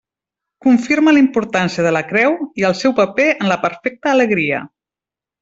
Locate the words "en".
3.35-3.53